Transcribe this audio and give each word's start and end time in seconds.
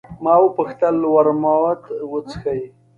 ما 0.23 0.33
وپوښتل: 0.43 0.95
ورموت 1.13 1.83
څښې؟ 2.29 2.59